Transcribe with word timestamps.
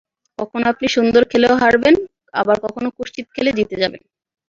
কখনো 0.39 0.65
আপনি 0.71 0.85
সুন্দর 0.95 1.21
খেলেও 1.31 1.55
হারবেন, 1.61 1.95
আবার 2.33 2.57
কখনো 2.65 2.87
কুৎসিত 2.97 3.27
খেলে 3.35 3.51
জিতে 3.57 3.75
যাবেন। 3.81 4.01